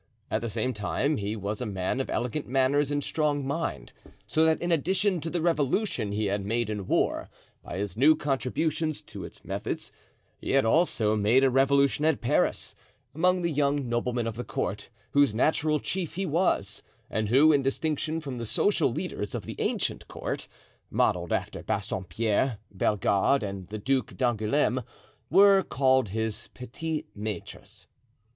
At 0.31 0.41
the 0.41 0.49
same 0.49 0.73
time 0.73 1.17
he 1.17 1.35
was 1.35 1.61
a 1.61 1.65
man 1.67 1.99
of 1.99 2.09
elegant 2.09 2.47
manners 2.47 2.89
and 2.89 3.03
strong 3.03 3.45
mind, 3.45 3.93
so 4.25 4.43
that 4.45 4.59
in 4.59 4.71
addition 4.71 5.21
to 5.21 5.29
the 5.29 5.43
revolution 5.43 6.11
he 6.11 6.25
had 6.25 6.43
made 6.43 6.71
in 6.71 6.87
war, 6.87 7.29
by 7.61 7.77
his 7.77 7.95
new 7.95 8.15
contributions 8.15 9.03
to 9.03 9.23
its 9.23 9.45
methods, 9.45 9.91
he 10.39 10.53
had 10.53 10.65
also 10.65 11.15
made 11.15 11.43
a 11.43 11.51
revolution 11.51 12.03
at 12.03 12.19
Paris, 12.19 12.73
among 13.13 13.43
the 13.43 13.51
young 13.51 13.87
noblemen 13.87 14.25
of 14.25 14.35
the 14.37 14.43
court, 14.43 14.89
whose 15.11 15.35
natural 15.35 15.79
chief 15.79 16.15
he 16.15 16.25
was 16.25 16.81
and 17.07 17.29
who, 17.29 17.51
in 17.51 17.61
distinction 17.61 18.19
from 18.19 18.37
the 18.39 18.43
social 18.47 18.91
leaders 18.91 19.35
of 19.35 19.45
the 19.45 19.55
ancient 19.61 20.07
court, 20.07 20.47
modeled 20.89 21.31
after 21.31 21.61
Bassompierre, 21.61 22.57
Bellegarde 22.71 23.45
and 23.45 23.67
the 23.67 23.77
Duke 23.77 24.17
d'Angouleme, 24.17 24.81
were 25.29 25.61
called 25.61 26.07
the 26.07 26.47
petits 26.55 27.07
maitres. 27.15 27.85